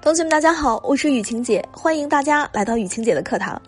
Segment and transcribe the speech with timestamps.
[0.00, 3.60] 同学们，大家好，我是雨晴姐，欢迎大家来到雨晴姐的课堂。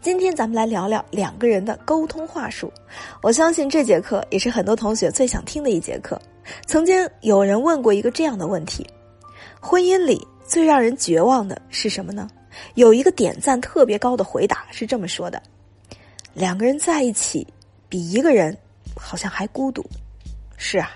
[0.00, 2.72] 今天咱们来聊聊两个人的沟通话术。
[3.22, 6.20] 我相信这节课也是很多同学最想听的一节课。
[6.66, 8.84] 曾经有人问过一个这样的问题：
[9.60, 12.28] 婚姻里最让人绝望的是什么呢？
[12.74, 15.40] 有一个点赞特别高的回答是这么说的：
[16.34, 17.46] 两个人在一起，
[17.88, 18.58] 比一个人
[18.96, 19.88] 好像还孤独。
[20.56, 20.90] 是啊。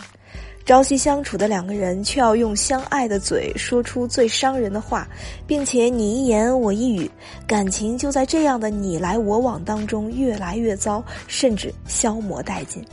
[0.66, 5.06] 朝夕相处的两个人，却要用相爱的嘴说出最伤人的话，
[5.46, 7.08] 并且你一言我一语，
[7.46, 12.84] 感情就在这样的你来我往当中越来越糟，甚至消磨殆尽。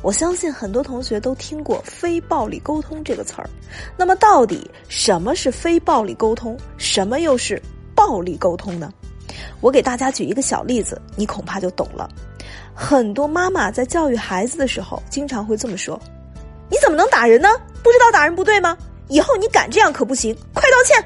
[0.00, 3.50] 我相信很多同学都听过“非暴力沟通”这个词儿，
[3.96, 7.60] 那么到底什么是非暴力沟通，什么又是
[7.96, 8.92] 暴力沟通呢？
[9.60, 12.08] 我给大家举一个小例子，你恐怕就懂了。
[12.72, 16.00] 很多妈妈在教育孩子的时候，经常会这么说。
[16.72, 17.50] 你怎么能打人呢？
[17.82, 18.74] 不知道打人不对吗？
[19.08, 21.04] 以后你敢这样可不行，快道歉！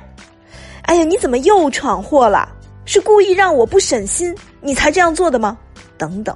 [0.82, 2.48] 哎呀，你怎么又闯祸了？
[2.84, 5.58] 是故意让我不省心，你才这样做的吗？
[5.98, 6.32] 等等。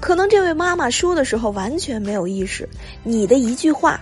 [0.00, 2.66] 可能这位妈妈说的时候完全没有意识，
[3.02, 4.00] 你的一句话，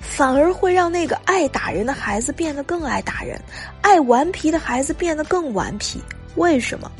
[0.00, 3.40] 反而会让那个爱打人的孩子变得更爱打人，
[3.82, 6.02] 爱顽皮的孩子变得更顽皮。
[6.34, 6.90] 为什么？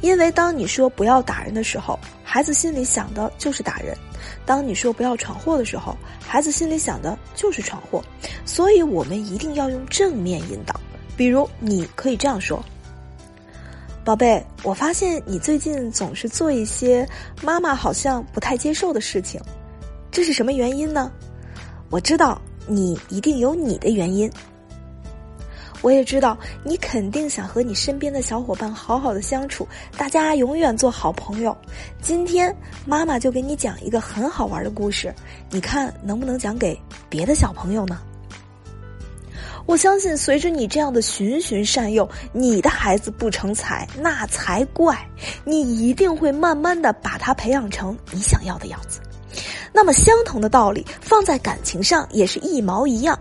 [0.00, 3.98] 因为当你说不要打人的时候，孩子心里想的就是打人。
[4.46, 8.02] 当你说不要闯祸的时候，孩子心里想的就是闯祸，
[8.44, 10.78] 所以我们一定要用正面引导。
[11.16, 12.64] 比如，你可以这样说
[14.04, 17.08] ：“宝贝，我发现你最近总是做一些
[17.42, 19.40] 妈妈好像不太接受的事情，
[20.10, 21.10] 这是什么原因呢？
[21.90, 24.30] 我知道你一定有你的原因。”
[25.80, 31.56] 我也知道你肯定想和你身边的小伙伴好好的相处，大家永远做好朋友。
[32.00, 32.54] 今天
[32.84, 35.14] 妈妈就给你讲一个很好玩的故事，
[35.50, 38.00] 你看能不能讲给别的小朋友呢？
[39.66, 44.98] 我相信随着你这样的循循善诱，你的孩子不成才那才怪，
[45.44, 48.98] 你一定会慢慢的把他培养成你想要的样子。
[49.70, 53.18] 那么相同的道理放在感情上也是一毛一样。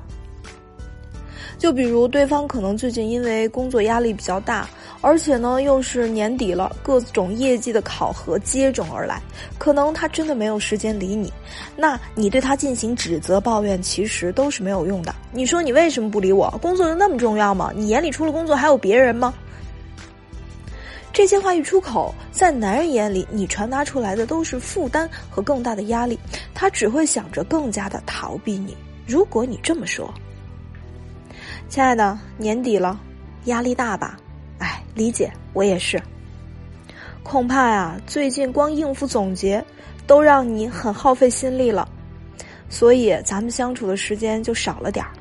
[1.57, 4.69] 就比如对方可能最近因为工作压力比较大，
[5.01, 9.19] 而且呢又是年底了，各种业绩的考核接踵而来，
[9.57, 11.33] 可能他真的没有时间理你，
[11.75, 15.15] 那你对他进行指责抱怨，其实都是没有用的。
[15.31, 16.47] 你说你为什么不理我？
[16.61, 17.71] 工作就那么重要吗？
[17.75, 19.33] 你眼里除了工作还有别人吗？
[21.11, 26.19] 这些话一出口，在男人眼里，你传达出来的都是负担和更大的压力，
[26.53, 28.77] 他只会想着更加的逃避你。
[29.07, 30.13] 如果你这么说。
[31.69, 32.97] 亲爱的，年底了，
[33.45, 34.17] 压力大吧？
[34.57, 36.01] 哎，理解，我也是。
[37.23, 39.63] 恐怕呀，最近光应付总结，
[40.07, 41.87] 都让你很耗费心力了，
[42.69, 45.11] 所以咱们相处的时间就少了点儿。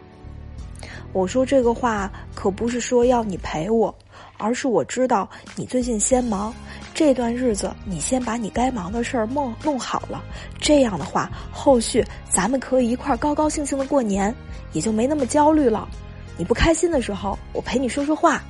[1.13, 3.93] 我说这个话可不是说要你陪我，
[4.39, 6.55] 而是我知道你最近先忙，
[6.95, 10.23] 这段日子你先把你该忙的事儿弄弄好了，
[10.61, 14.33] 这样的话，后续咱们可以一块儿高高兴兴的过年，
[14.73, 15.89] 也就没那么焦虑了。
[16.37, 18.43] 你不开心的时候，我陪你说说话。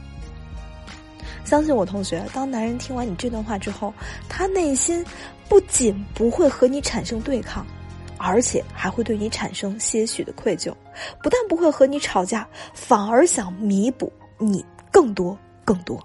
[1.45, 3.95] 相信我，同学，当男人听完你这段话之后，
[4.29, 5.05] 他内心
[5.49, 7.65] 不仅不会和你产生对抗，
[8.19, 10.75] 而且还会对你产生些许的愧疚。
[11.23, 16.05] 不但不会和你吵架，反而想弥补你更多更多。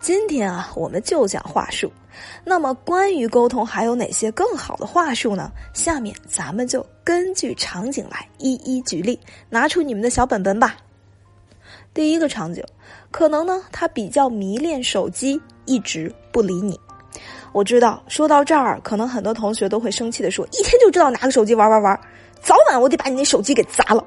[0.00, 1.92] 今天啊，我们就讲话术。
[2.44, 5.50] 那么，关于沟通还有哪些更好的话术呢？
[5.74, 9.18] 下面咱们就根据场景来一一举例。
[9.48, 10.76] 拿出你们的小本本吧。
[11.92, 12.62] 第一个场景，
[13.10, 16.78] 可能呢他比较迷恋手机，一直不理你。
[17.52, 22.00] 我知道，说到这儿，可能很多同学都会生气的说：“一天就知道拿个手机玩玩玩，
[22.40, 24.04] 早晚我得把你那手机给砸了。”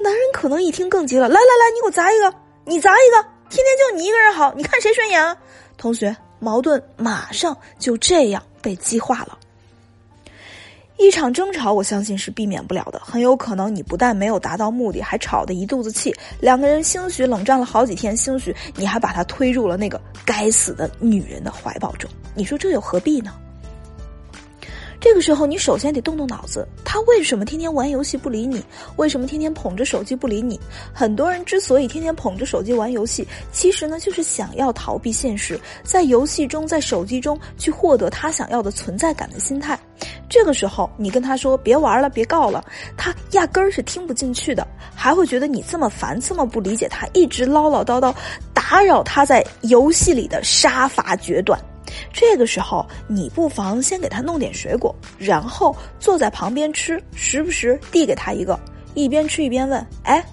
[0.00, 5.36] 男人可能一听更急了：“来来来，你给我砸一个，你砸一个，天天就你一个人好，你看谁顺眼啊？”
[5.76, 6.16] 同学。
[6.42, 9.38] 矛盾马上就这样被激化了，
[10.96, 12.98] 一场争吵，我相信是避免不了的。
[12.98, 22.10] 很有可能你不但没有达到目的，还吵得一肚子气，两个人兴许冷战了好几天，兴许你还把他推入了那个该死的女人的怀抱中。
[22.34, 23.34] 你说这又何必呢？
[25.00, 28.62] 这个时候，你首先得动动脑子，他为什么天天玩游戏不理你？
[28.96, 30.60] 为什么天天捧着手机不理你？
[30.92, 39.78] 很多人之所以天天捧着手机玩游戏，其实呢，就是想要逃避现实，在游戏中，在手机中去获得他想要的存在感的心态。
[40.28, 42.62] 这个时候，你跟他说别玩了，别告了，
[42.96, 48.14] 他压根儿是听不进去的，还会觉得你这么烦，这么不理解他，一直唠唠叨叨，
[48.52, 51.58] 打扰他在游戏里的杀伐决断。
[52.12, 58.58] 这个时候，你不妨先给他弄点水果，然后坐在旁边吃，时不时递给他一个，
[58.94, 60.24] 一边吃一边问：“哎，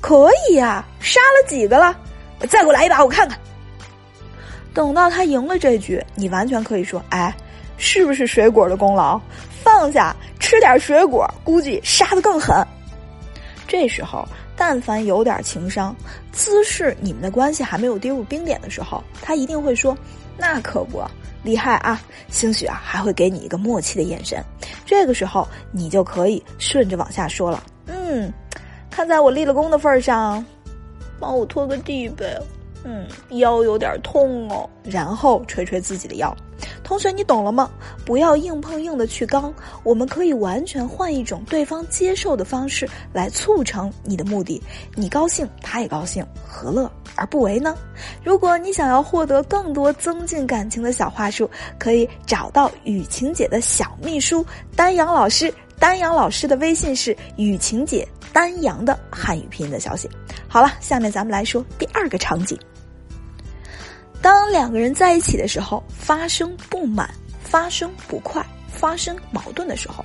[0.00, 1.96] 可以呀，杀了几个了？
[2.48, 3.38] 再给我来一把，我看看。”
[4.72, 7.34] 等到他赢了这局，你完全可以说：“哎，
[7.76, 9.20] 是不是水果的功劳？
[9.62, 12.66] 放下，吃点水果，估计杀的更狠。”
[13.66, 14.26] 这时候，
[14.56, 15.94] 但凡有点情商，
[16.32, 19.96] 姿势你们的关系还没有跌入冰点的时候，他一定会说。
[20.40, 21.00] 那可不
[21.42, 22.00] 厉害啊！
[22.28, 24.42] 兴许啊还会给你一个默契的眼神，
[24.86, 27.62] 这个时候你就可以顺着往下说了。
[27.86, 28.32] 嗯，
[28.90, 30.44] 看在我立了功的份上，
[31.18, 32.40] 帮我拖个地呗。
[32.84, 33.06] 嗯，
[33.38, 34.68] 腰有点痛哦。
[34.84, 36.34] 然后捶捶自己的腰。
[36.82, 37.70] 同学，你懂了吗？
[38.04, 44.60] 不要硬碰硬的去刚，我们可以完全换一种对方接受的方式来促成你的目的。
[44.94, 47.76] 你高兴，他也高兴，何乐而不为呢？
[48.24, 51.48] 如果你想要获得更多增进感情的小话术，
[51.78, 54.44] 可以找到雨晴姐的小秘书
[54.74, 55.52] 丹阳老师。
[55.78, 60.06] 丹阳老师的微信是雨晴姐丹阳的汉语拼音的小写。
[60.46, 62.58] 好了，下面咱们来说第二个场景。
[64.22, 67.08] 当两个人在一起的时候，发生不满、
[67.42, 70.04] 发生不快、发生矛盾的时候，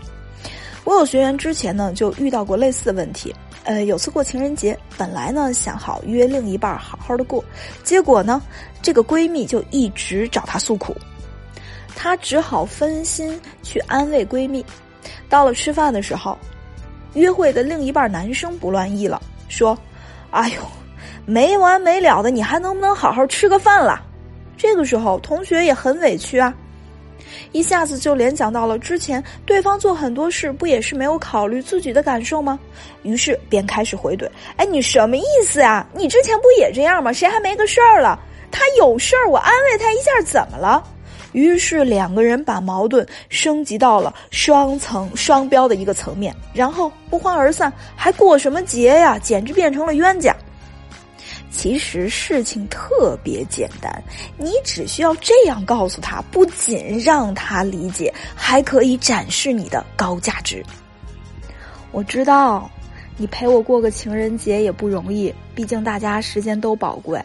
[0.84, 3.36] 我有学员之前呢就遇到过类似的问题。
[3.66, 7.44] 呃，有次过情人节，本来呢想好约另一半好好的过，
[7.84, 8.42] 结果呢
[8.82, 10.96] 这个闺蜜就一直找她诉苦，
[11.96, 14.64] 她只好分心去安慰闺蜜。
[15.28, 16.38] 到了吃饭的时候，
[17.16, 19.20] 约会的另一半男生不乐意了，
[19.50, 19.78] 说
[20.30, 20.62] ：“哎呦。”
[21.26, 24.02] 没完没了的，你还能不能好好吃个饭了？
[24.58, 26.54] 这个时候，同学也很委屈啊，
[27.52, 32.60] 一下子就联想到了之前对方做很多事，不也是没有考虑自己的感受吗？
[33.04, 35.86] 于是便开始回怼：“哎，你什么意思呀？
[35.94, 37.12] 你之前不也这样吗？
[37.12, 38.20] 谁还没个事儿了？
[38.52, 40.84] 他有事儿，我安慰他一下，怎么了？”
[41.34, 49.20] 于是两个人把矛盾升级到了双层双标的一个层面，然后不欢而散，还过什么节呀？
[49.20, 50.34] 简直变成了冤家。
[51.66, 53.92] 其实事情特别简单，
[54.38, 60.64] 你只需要这样告诉他，不仅让他理解，还可以展示你的高价值。
[61.92, 62.70] 我知道，
[63.18, 67.20] 你陪我过个情人节也不容易，毕竟大家时间都宝贵。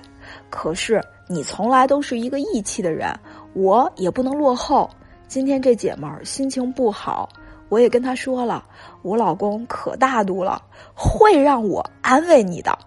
[0.48, 3.14] 可是你从来都是一个义气的人，
[3.52, 4.88] 我也不能落后。
[5.28, 7.28] 今天这姐们儿心情不好，
[7.68, 8.64] 我也跟她说了，
[9.02, 10.62] 我老公可大度了，
[10.94, 12.78] 会让我安慰你的。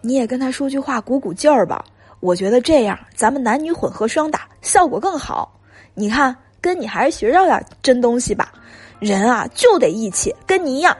[0.00, 1.84] 你也跟他说句话，鼓鼓劲儿吧。
[2.20, 5.60] 我觉得这样，咱们男女混合双打效果更好。
[5.94, 8.52] 你看，跟你还是学着点真东西吧。
[8.98, 10.96] 人啊，就得义气，跟你一样。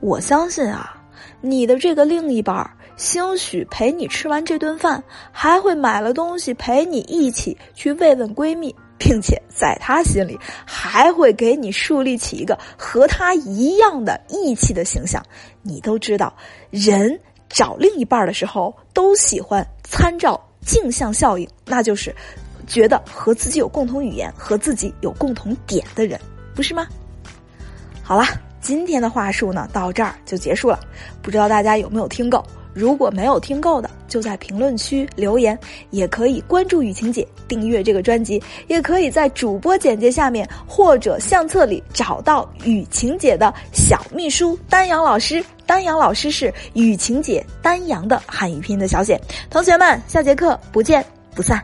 [0.00, 1.02] 我相信啊，
[1.40, 15.24] 你的这个另一半儿兴许陪你吃完这顿饭，还会买了东西陪你一起去慰问闺蜜，并且在他心里还会给你树立起一个和他一样的义气的形象。
[15.62, 16.34] 你都知道，
[16.70, 17.18] 人。
[17.48, 22.14] 找另一半的时候，都喜欢参照镜像效应，那就是
[22.66, 26.20] 觉得和自己有共同语言、和自己有共同点的人，
[26.54, 26.86] 不是吗？
[28.02, 28.24] 好了，
[28.60, 30.78] 今天的话术呢，到这儿就结束了。
[31.22, 32.44] 不知道大家有没有听够？
[32.78, 35.58] 如果没有听够的，就在评论区留言，
[35.90, 45.44] 也可以关注雨晴姐，订阅这个专辑，也可以在主播简介下面或者相册里找到雨晴姐的小秘书丹阳老师。
[45.66, 49.20] 丹阳老师是雨晴姐丹阳的汉语拼音的小写。
[49.50, 51.62] 同学们，下节课不见不散。